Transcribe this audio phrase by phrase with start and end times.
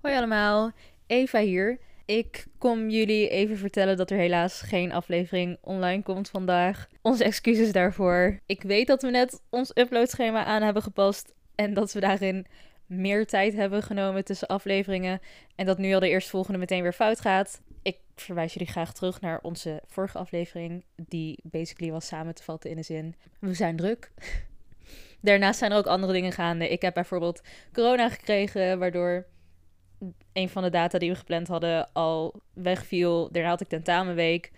[0.00, 0.70] Hoi allemaal,
[1.06, 1.78] Eva hier.
[2.04, 6.88] Ik kom jullie even vertellen dat er helaas geen aflevering online komt vandaag.
[7.02, 8.40] Onze excuses daarvoor.
[8.46, 12.46] Ik weet dat we net ons uploadschema aan hebben gepast en dat we daarin
[12.86, 15.20] meer tijd hebben genomen tussen afleveringen
[15.56, 17.60] en dat nu al de eerstvolgende meteen weer fout gaat.
[17.82, 22.70] Ik verwijs jullie graag terug naar onze vorige aflevering, die basically was samen te vatten
[22.70, 24.10] in de zin: we zijn druk.
[25.20, 26.68] Daarnaast zijn er ook andere dingen gaande.
[26.68, 27.42] Ik heb bijvoorbeeld
[27.72, 29.26] corona gekregen, waardoor
[30.32, 33.32] een van de data die we gepland hadden al wegviel.
[33.32, 34.52] Daarna had ik tentamenweek.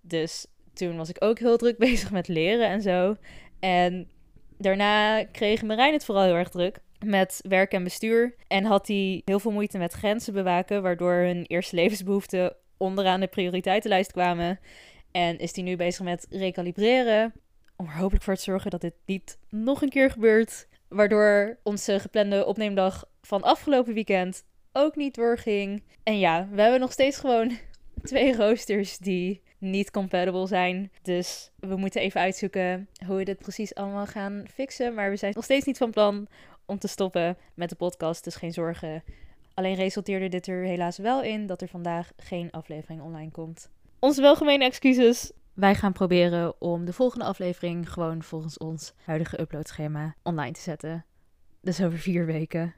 [0.00, 3.16] Dus toen was ik ook heel druk bezig met leren en zo.
[3.60, 4.08] En
[4.58, 8.34] daarna kreeg Marijn het vooral heel erg druk met werk en bestuur.
[8.48, 13.26] En had hij heel veel moeite met grenzen bewaken, waardoor hun eerste levensbehoeften onderaan de
[13.26, 14.60] prioriteitenlijst kwamen.
[15.10, 17.32] En is hij nu bezig met recalibreren.
[17.76, 20.68] Om er hopelijk voor te zorgen dat dit niet nog een keer gebeurt.
[20.88, 24.44] Waardoor onze geplande opneemdag van afgelopen weekend
[24.76, 25.82] ook niet doorging.
[26.02, 27.50] En ja, we hebben nog steeds gewoon
[28.02, 30.90] twee roosters die niet compatible zijn.
[31.02, 34.94] Dus we moeten even uitzoeken hoe we dit precies allemaal gaan fixen.
[34.94, 36.26] Maar we zijn nog steeds niet van plan
[36.66, 38.24] om te stoppen met de podcast.
[38.24, 39.02] Dus geen zorgen.
[39.54, 43.70] Alleen resulteerde dit er helaas wel in dat er vandaag geen aflevering online komt.
[43.98, 45.32] Onze welgemene excuses.
[45.54, 51.04] Wij gaan proberen om de volgende aflevering gewoon volgens ons huidige uploadschema online te zetten.
[51.60, 52.74] Dus over vier weken.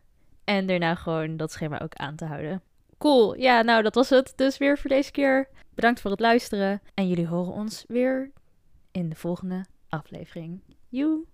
[0.46, 2.62] En daarna gewoon dat schema ook aan te houden.
[2.98, 3.36] Cool.
[3.36, 5.48] Ja, nou dat was het dus weer voor deze keer.
[5.74, 6.82] Bedankt voor het luisteren.
[6.94, 8.30] En jullie horen ons weer
[8.92, 10.62] in de volgende aflevering.
[10.88, 11.24] Joe!